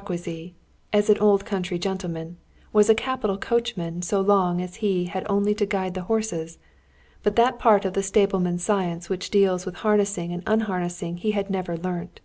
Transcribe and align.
Our 0.00 0.16
dear 0.16 0.16
friend 0.16 0.24
János 0.24 0.30
Rákóczy, 0.30 0.54
as 0.98 1.10
an 1.10 1.18
old 1.18 1.44
country 1.44 1.78
gentleman, 1.78 2.38
was 2.72 2.88
a 2.88 2.94
capital 2.94 3.36
coachman 3.36 4.00
so 4.00 4.22
long 4.22 4.62
as 4.62 4.76
he 4.76 5.04
had 5.04 5.26
only 5.28 5.54
to 5.56 5.66
guide 5.66 5.92
the 5.92 6.04
horses, 6.08 6.58
but 7.22 7.36
that 7.36 7.58
part 7.58 7.84
of 7.84 7.92
the 7.92 8.00
stableman's 8.02 8.64
science 8.64 9.10
which 9.10 9.28
deals 9.28 9.66
with 9.66 9.74
harnessing 9.84 10.32
and 10.32 10.42
unharnessing 10.46 11.18
he 11.18 11.32
had 11.32 11.50
never 11.50 11.76
learnt. 11.76 12.20